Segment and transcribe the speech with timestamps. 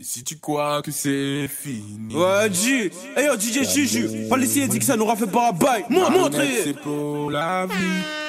[0.00, 2.14] Et si tu crois que c'est fini?
[2.14, 2.90] Ouais, G.
[3.14, 4.28] Hey yo, DJ Chiju.
[4.30, 5.84] Policier dit que ça n'aura fait pas un bail.
[5.90, 6.62] Moi, montrez.
[6.64, 7.74] C'est pour la vie.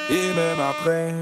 [0.09, 1.13] Et même après.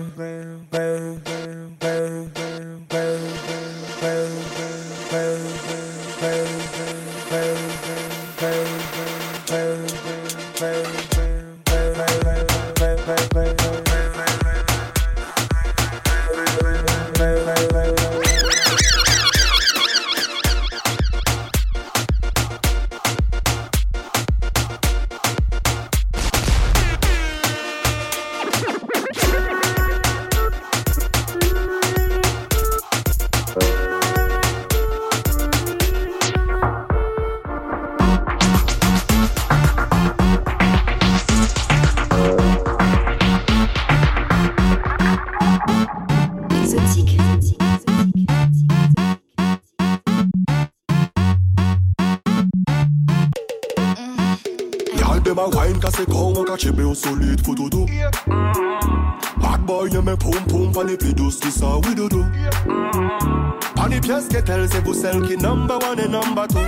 [56.69, 57.85] Chebe au solide photo do
[59.41, 62.23] Bad boy you me poum poum Pan les pédos qui ça oui dodo.
[63.75, 66.59] Pan les pièces qu'est elle c'est vous celle qui number one et number two.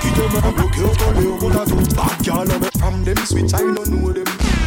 [0.00, 3.58] Qui te met bloqué au collé au potato Bad girl me from them switch I
[3.58, 4.57] don't know them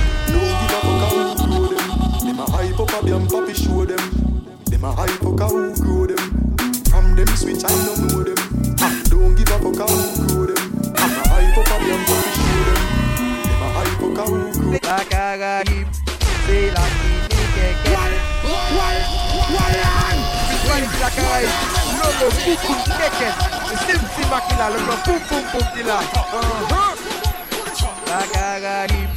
[28.08, 29.09] La karahim,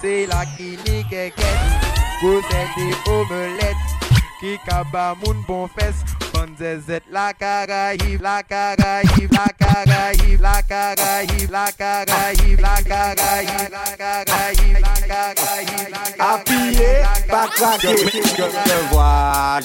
[0.00, 1.42] c'est la kini kekes
[2.22, 3.86] Gozet de omelette
[4.38, 5.96] Ki kaba bon fes
[7.10, 12.76] la la karahim, la karahim La karahim, la karahim, la karahim, la
[13.98, 14.76] karahim,
[16.18, 17.64] la Appuyez, pas que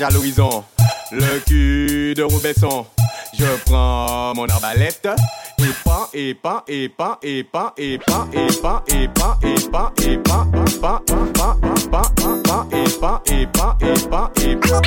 [0.03, 0.63] à l'horizon
[1.11, 2.85] le cul de Robesson.
[3.37, 5.07] Je prends mon arbalète
[5.59, 9.57] et pan, et pan, et pan, et pan, et pan, et pan, et pan, et
[9.67, 11.17] pan, et pan, et pan, et
[11.89, 14.81] pan, et pan, et pan, et pan, et pan.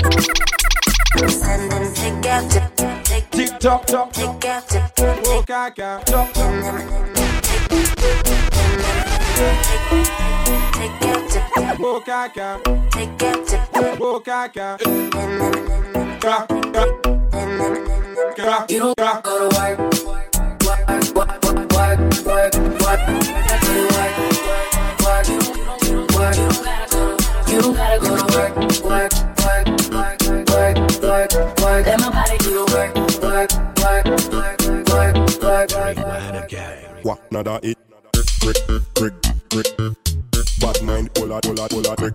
[1.28, 2.70] Send them together,
[3.30, 7.12] tick tock, tock, together, tick tock, tock, tock, tock, tock, tock,
[14.04, 14.78] Oh caca.
[18.68, 19.78] You don't go to work,
[20.62, 23.00] work, work, work, work, work, work.
[23.02, 24.14] Go to work,
[25.02, 26.36] work, work, work.
[27.48, 30.20] You don't gotta go to work, work, work, work,
[30.50, 31.86] work, work, work.
[31.86, 32.92] Let my body do the work,
[33.22, 34.56] work, work, work,
[34.90, 37.04] work, work, work.
[37.04, 37.78] What nada it
[38.40, 38.58] Brick,
[38.94, 39.14] brick,
[39.48, 40.01] brick Bad mind,
[41.70, 42.14] hola, hola, brick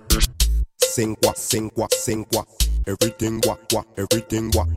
[0.82, 2.48] Sing what, sing what, sing what.
[2.88, 4.68] Everything what, what, everything what.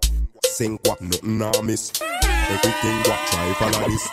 [0.45, 1.93] Sing what, nothing I miss.
[2.03, 4.05] Everything what, try follow this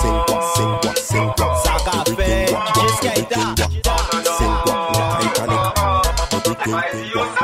[0.00, 1.66] Sing what, sing what, sing what.
[2.06, 4.26] Everything what, what, everything what.
[4.26, 5.64] Sing what, like Titanic
[6.34, 6.74] Everything
[7.14, 7.43] what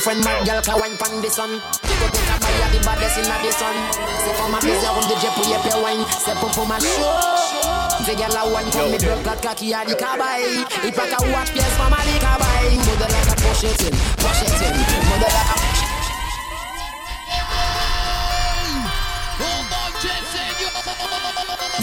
[0.00, 1.52] different mad girl can wine pan the sun.
[1.52, 1.60] You
[2.00, 3.76] go take a bite of the baddest in the sun.
[4.24, 6.08] Say for my pleasure, I the jet pull up your wine.
[6.16, 7.04] Say pump for my show.
[8.08, 10.64] The girl I want from me broke got cocky at the carbine.
[10.88, 12.80] If I can watch PS for my carbine.
[12.80, 13.92] Mother like a push it in,
[14.24, 14.72] push it in.
[15.12, 15.90] Mother like a push it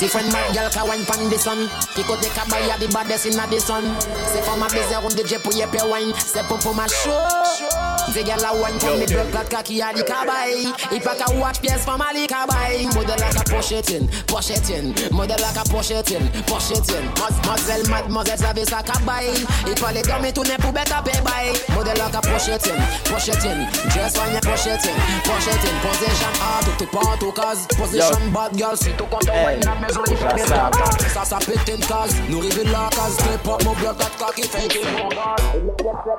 [0.01, 1.69] Different man, girl can wine pan the sun.
[1.93, 3.85] Pick up the cabay at the baddest in the sun.
[4.33, 6.13] Say for my pleasure, busy the DJ pull up your wine.
[6.17, 7.86] Say pump for my show.
[8.13, 10.63] Ze girl a one for me broke like cocky and the kabay.
[10.91, 12.85] If I can watch PS for Mali kabay.
[12.95, 14.95] Mother like a push it in, push it in.
[15.15, 17.03] Mother like a push it in, push it in.
[17.19, 19.27] Mus muzzle mad muzzle service a kabay.
[19.67, 21.51] If I let the me to nepu better pay by.
[21.75, 22.79] Mother like a push it in,
[23.11, 23.67] push it in.
[23.91, 24.95] Just when you push it in,
[25.27, 25.75] push it in.
[25.83, 27.67] Position hard to part to cause.
[27.75, 31.11] Position bad girl si tu comptes when la maison il fait des lacs.
[31.11, 33.17] Ça ça pète la case.
[33.17, 34.85] Step up mon block like cocky fake it.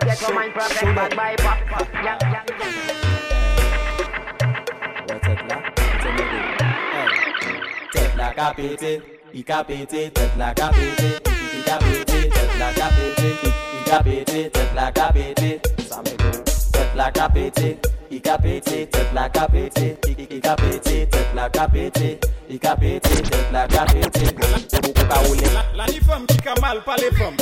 [0.04, 1.77] Get your mind perfect, bad by pop.
[8.38, 9.02] ka pété,
[9.34, 11.18] il ka pété, tête la ka pété,
[11.54, 13.34] il ka pété, tête la ka pété,
[13.74, 16.38] il ka pété, tête la ka pété, ça me go.
[16.72, 17.78] Tête la ka pété,
[18.12, 22.58] il ka pété, tête la ka pété, il ka pété, tête la ka pété, il
[22.60, 24.26] ka pété, tête la ka pété.
[24.82, 25.42] Beaucoup ka roulé.
[25.74, 27.36] La ni femme qui ka mal pas les femmes.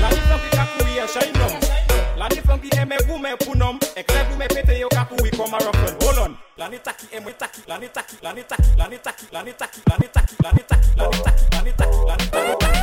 [0.00, 1.81] La ni femme qui ka couille à chaque homme.
[2.22, 3.76] La ni femme qui aime vous mais pour nom.
[3.96, 6.18] Et que vous me pété yo ka courir comme un rock'n'roll.
[6.18, 6.34] Hold on.
[6.56, 7.62] La ni taki aime taki.
[7.66, 8.14] La ni taki.
[8.22, 8.68] La ni taki.
[8.78, 9.24] La ni taki.
[9.32, 9.80] La ni taki.
[9.88, 10.36] La ni taki.
[10.44, 10.86] La ni taki.
[10.96, 11.44] La ni taki.
[11.50, 12.06] La ni taki.
[12.06, 12.82] La ni taki.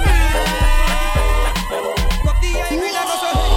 [2.27, 3.55] Up the grade, I go so hey.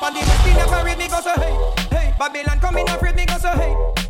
[0.00, 0.18] Pon the
[0.50, 1.54] in a parade, me go so hey.
[1.96, 4.01] Hey, Babylon come in afraid, me go so hey.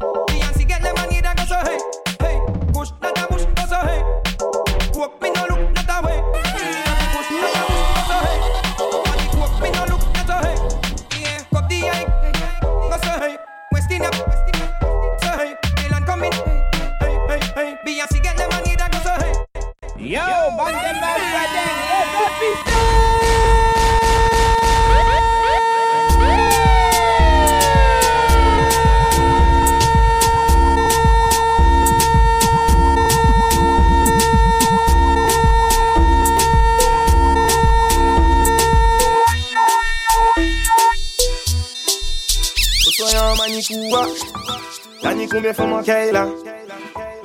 [44.52, 46.26] Manikoua Tani combien fois mon là?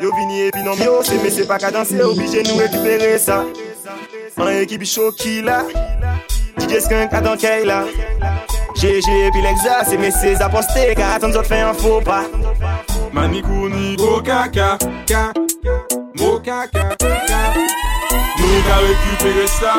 [0.02, 3.44] Yo vini et puis non c'est mais c'est pas qu'à danser Obligé nous récupérer ça.
[4.38, 5.64] En équipe choquée là
[6.60, 7.36] DJ Skunk à dans
[7.66, 7.86] là?
[8.76, 12.26] GG et puis l'exa c'est mais c'est aposté Car attends d'autres fait un faux pas.
[13.14, 15.34] Manikouni, go kaka, ka,
[16.20, 16.66] mo ka.
[18.38, 19.74] Nous qu'a récupéré ça,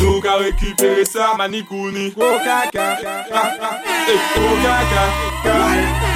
[0.00, 2.62] nous qu'a récupéré ça, Manikouni, go ka.
[2.72, 5.04] Eh, go kaka,
[5.44, 6.15] ka,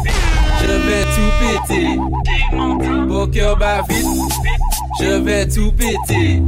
[0.71, 1.31] je vais tout
[1.67, 1.99] péter.
[2.53, 4.05] Mon cœur bat vite,
[4.99, 6.41] je vais tout péter.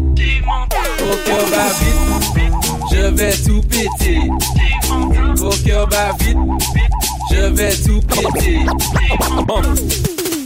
[0.99, 2.51] Mon cœur bat vite,
[2.91, 4.19] je vais tout péter.
[5.39, 6.11] Mon cœur bat
[7.31, 8.59] je vais tout péter.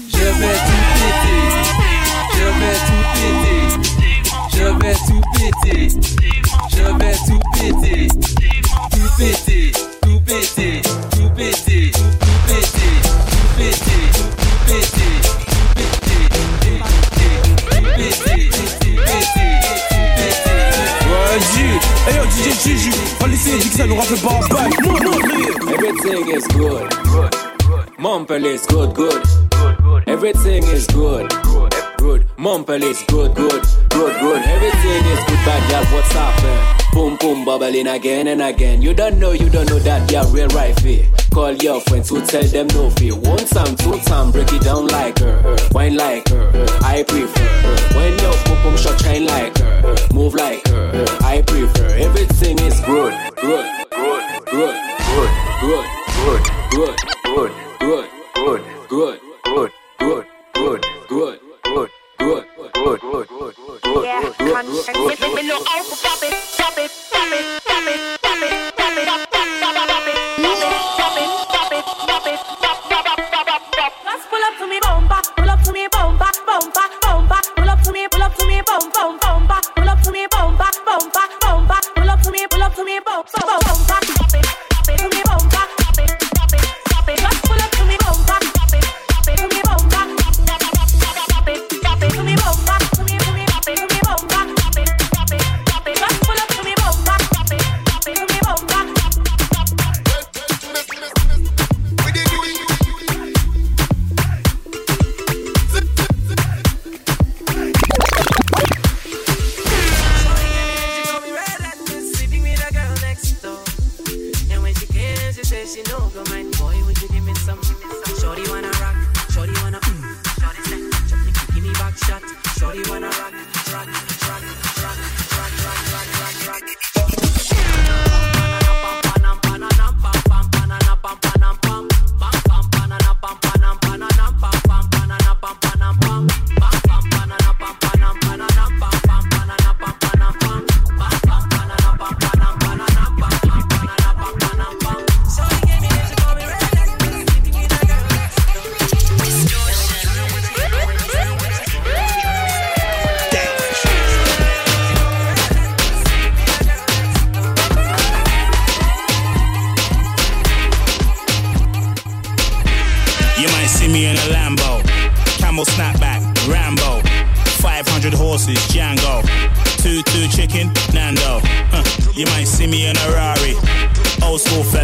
[0.10, 1.40] Je vais tout péter.
[2.34, 3.60] Je vais tout péter.
[4.54, 5.88] Je vais tout péter.
[6.72, 7.37] Je vais tout
[28.30, 29.24] Mumple is good, good.
[30.06, 31.32] Everything is good.
[31.98, 32.26] Good.
[32.38, 33.64] Mumple is good, good.
[33.90, 34.42] good, good.
[34.44, 36.76] Everything is good, bad, yeah, what's happening?
[36.92, 38.82] Boom, boom, bubbling again and again.
[38.82, 41.06] You don't know, you don't know that, yeah, real right here.
[41.34, 43.16] Call your friends who tell them no fear.
[43.16, 45.56] One time, two time, break it down like her.
[45.72, 47.96] Wine like her, I prefer.
[47.96, 49.96] When your boom, boom, shot shine like her.
[50.14, 50.77] Move like her,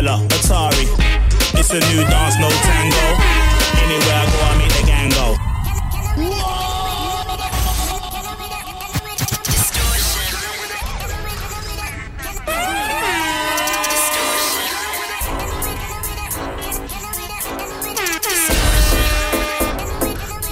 [0.04, 0.88] fella, Atari.
[1.58, 3.06] It's a new dance, no tango.
[3.84, 6.44] Anywhere I go, I meet the gang go.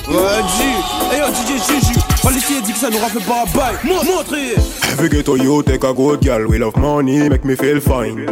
[0.08, 0.64] Ouais, G.
[1.12, 2.00] Hey yo, DJ Juju.
[2.22, 3.76] Policier dit que ça nous rappelle pas un bail.
[3.84, 4.56] Mon- Montrez.
[4.92, 8.26] Every ghetto you take a good girl, we love money, make me feel fine.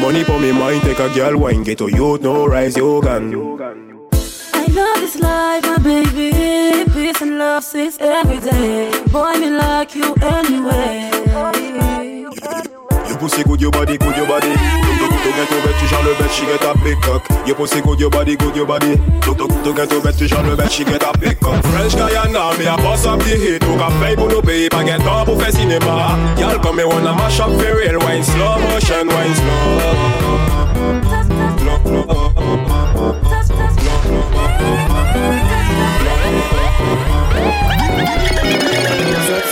[0.00, 3.32] Money for me mind, take a girl wine, ghetto youth, no rise your gun.
[4.54, 6.90] I love this life, my baby.
[6.92, 8.90] Peace and love, sweet every day.
[9.10, 11.97] Boy, me like you anyway.
[13.18, 14.46] You pussy good, your body good, your body.
[14.46, 17.26] Look, look, to get over, tu genre le bête, she get a big cock.
[17.48, 18.94] You pussy good, your body good, your body.
[19.26, 21.60] Look, look, to get over, tu genre le bête, she get a big cock.
[21.64, 23.66] French Guyana, me a boss up the hit.
[23.66, 26.16] Look a play pour nous payer, pas get pour faire cinéma.
[26.38, 29.34] Y'all come me wanna mash up for real, wine slow motion, wine
[38.54, 38.77] Saute,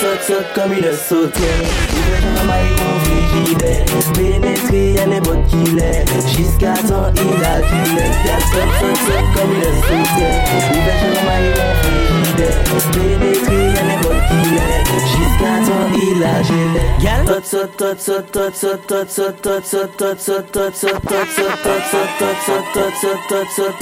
[0.01, 3.85] saute, saute comme une sautière Ouvert en maille au frigidaire
[4.15, 9.01] Pénétré, elle est bonne qu'il est Jusqu'à temps, il a du lait Y'a saute, saute,
[9.07, 12.61] saute comme une sautière Ouvert en maille au frigidaire
[12.93, 17.99] Pénétré, elle est bonne qu'il est Jusqu'à temps, il a du Gal Tot, saute, tot,
[17.99, 22.67] saute, tot, saute, tot, saute, tot, saute, tot, saute, tot, saute, tot, saute, tot, saute,
[22.75, 23.79] tot, saute, tot, saute,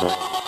[0.00, 0.39] tot,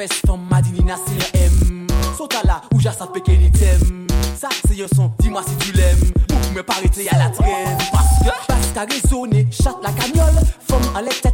[0.00, 1.86] fes madinina sire m.
[2.16, 4.06] Sota la ou ja sa peke litem
[4.38, 5.98] Sa se yon son, di mwa si tu lem
[6.30, 11.29] Mou mè parite ya la trem Paske, paska rezone, chate la kanyol Fèm an lèk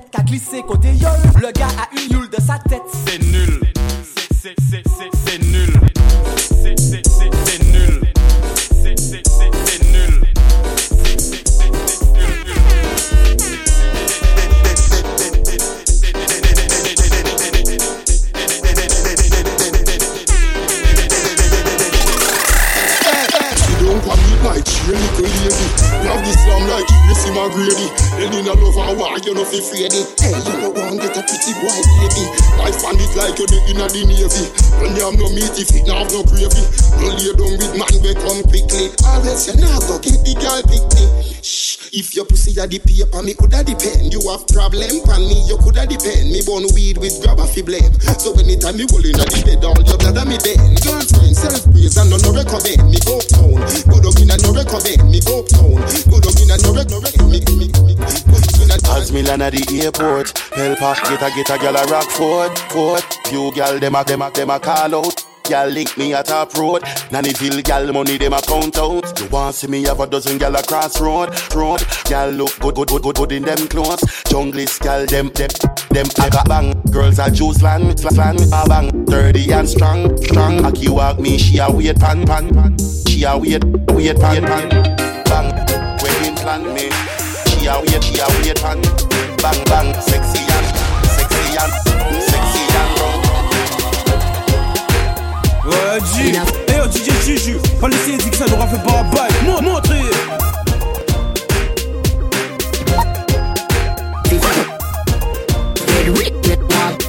[29.51, 30.21] fi it.
[30.21, 32.25] Hey, you know one get a pretty boy baby.
[32.63, 34.47] Life and it like you the inna the navy.
[34.79, 36.63] When you have no meat, if it have no gravy.
[37.03, 38.95] No lay down with man, we come quickly.
[39.03, 41.05] Always you nah go get the girl pick me.
[41.43, 44.15] Shh, if your pussy a the paper, me coulda depend.
[44.15, 46.31] You have problem, pan me, you coulda depend.
[46.31, 47.93] Me born weed with grab a fi blame.
[48.23, 50.79] So anytime me roll inna the bed, all your blood a me bend.
[50.87, 52.87] Girlfriend, self praise and no no recommend.
[52.87, 53.59] Me go town,
[53.91, 55.03] go down inna no recommend.
[55.11, 57.19] Me go town, go down inna no recommend.
[57.27, 57.95] Me me me.
[58.97, 62.11] As me land at the airport, help her get a get a gal a rock
[62.11, 63.19] fort, fort.
[63.27, 65.25] Few gal dem a dem a dem a call out.
[65.45, 66.83] Gal link me at top road.
[67.11, 69.21] Nannyville gal money dem a count out.
[69.21, 71.83] You want see me have a dozen gal across road, road.
[72.05, 74.01] Gal look good, good, good, good, good in them clothes.
[74.29, 75.51] Junglist dem dem
[75.91, 76.75] dem a got bang.
[76.91, 79.05] Girls a juice land, land a bang.
[79.05, 80.65] Dirty and strong, strong.
[80.65, 82.77] Aki walk me, she a wait pan pan pan.
[83.07, 84.69] She a wait, wait pan pan.
[85.25, 85.53] Bang,
[86.03, 86.91] wedding plan me.
[87.47, 88.83] She a wait, she a wait pan.
[89.39, 90.46] Bang bang, sexy
[95.97, 96.33] Ouais, G.
[96.69, 99.31] Eh yo, DJ Juju, pas laisser dire que ça n'aura fait pas un bail.
[99.47, 100.03] Mon- Montrez.
[105.87, 107.01] Get rich, get walk.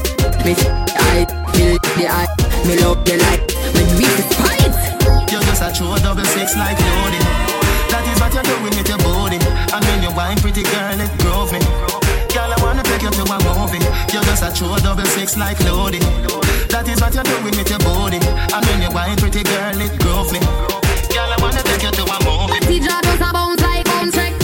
[0.46, 2.28] Me I feel the eye,
[2.66, 3.44] me love the light.
[3.76, 4.06] When we
[4.40, 4.72] fight,
[5.32, 7.26] You're just a true double six like loading.
[7.92, 9.38] That is what you're doing with your body.
[9.74, 11.60] And when you wine, pretty girl, it grove me.
[12.34, 13.84] Girl, I wanna take you to a movie.
[14.14, 16.02] You're just a true double six like loading.
[16.70, 18.20] That is what you're doing with your body.
[18.54, 20.40] And when you wine, pretty girl, it grove me.
[20.40, 22.60] Girl, I wanna take you to a movie.
[22.68, 24.37] Teacher does a bounce like bounce check.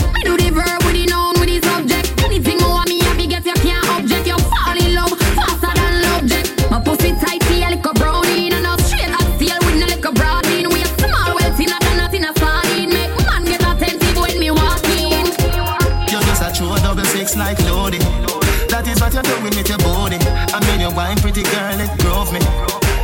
[19.44, 20.16] What with your body.
[20.16, 22.40] And when you wine, pretty girl, it grove me.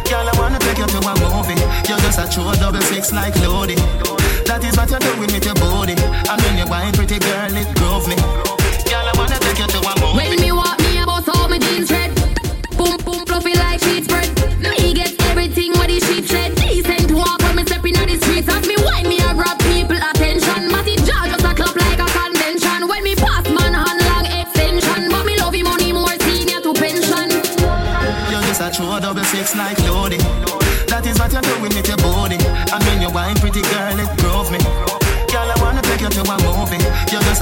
[0.09, 1.61] Girl, I wanna take you to a movie.
[1.88, 3.79] You're just a true double six like loading.
[4.48, 5.99] That is what you're doing with your body.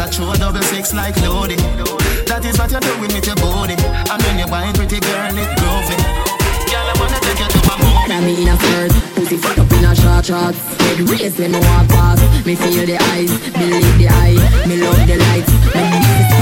[0.08, 1.60] You're a true double six like loading.
[2.24, 3.76] That is what you're doing with your body.
[3.76, 5.96] And when you wine, pretty girl, it me.
[6.64, 8.12] Girl, I wanna take you to a movie.
[8.12, 10.58] And me in a skirt, pussy fuck up in a short shorts.
[10.80, 12.24] Head race when me walk past.
[12.46, 14.40] Me feel the eyes, believe the eye.
[14.64, 15.52] Me love the lights.
[15.76, 16.37] Me this is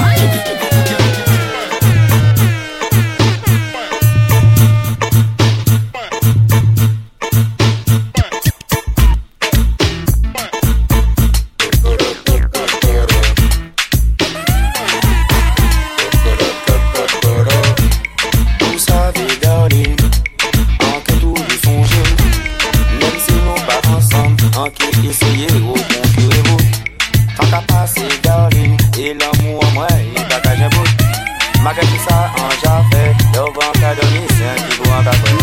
[31.67, 33.01] Magan ki sa anja fe.
[33.35, 35.33] Yo ban ka donisyen ki go an ka fe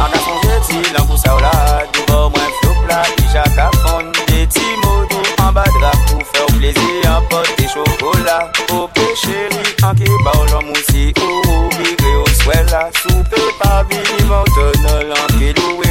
[0.00, 1.52] An ka sonje ti lan pou sa ou la.
[1.92, 4.08] Di bo mwen flop la Di jaka fon.
[4.30, 8.38] De ti modou an badra Pou fe ou plezi an pot de chokola.
[8.70, 12.86] Ou pe cheri an ki ba ou lom ou si Ou ou vire ou swela.
[13.02, 15.89] Soupe pa vini mok tono lan ki loue.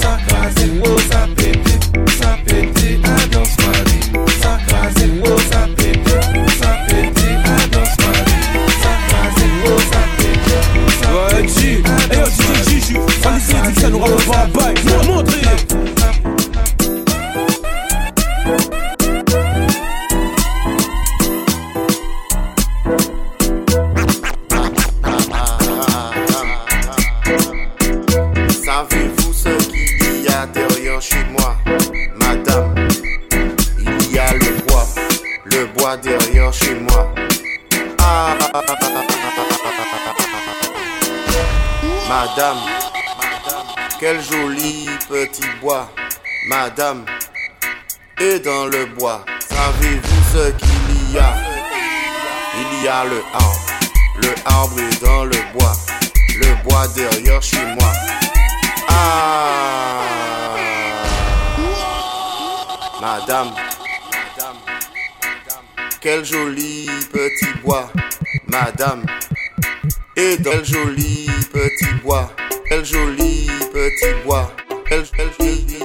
[0.00, 1.47] sa kaze ou sa pe
[42.08, 42.56] Madame,
[44.00, 45.90] quel joli petit bois,
[46.48, 47.04] Madame,
[48.18, 51.34] et dans le bois, savez-vous ce qu'il y a?
[52.56, 53.60] Il y a le arbre,
[54.22, 55.72] le arbre est dans le bois,
[56.36, 57.92] le bois derrière chez moi.
[58.88, 60.00] Ah,
[63.02, 63.52] Madame,
[66.00, 67.90] quel joli petit bois,
[68.46, 69.04] Madame,
[70.18, 72.28] et dans joli petit bois,
[72.68, 74.50] quel joli petit bois,
[74.88, 75.78] quel joli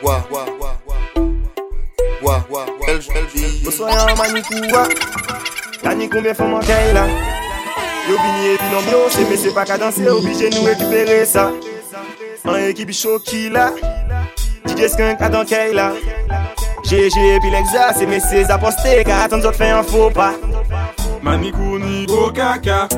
[0.00, 0.76] bois, bois, bois,
[2.22, 3.64] bois, bois, quel joli
[6.08, 7.06] combien faut manquer là?
[8.08, 11.24] Yo vini et puis non yo c'est mais c'est pas qu'à danser Obligé nous récupérer
[11.24, 11.50] ça.
[12.44, 13.72] En équipe choquée là
[14.66, 15.92] DJ Skunk à dans là?
[16.84, 20.34] GG puis l'exa c'est mais c'est aposté Car attends d'autres fait un faux pas.
[21.22, 22.88] Manikouni, go kaka.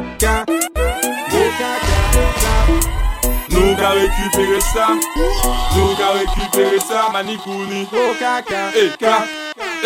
[1.46, 1.54] Nou
[3.70, 4.87] eh, ka rekupere sa
[5.76, 9.22] Nou ka rekupere sa Manikouni Okaka E ka.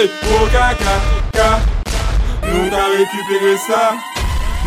[0.00, 0.02] E
[0.40, 0.94] okaka
[1.36, 1.50] Ka
[2.48, 2.82] Nou ka.
[2.96, 3.82] Rekupere sa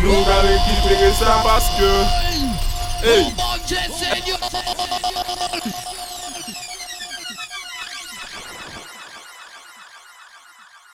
[0.04, 1.92] Nou ka rekupere sa Paske
[3.02, 3.24] E Hey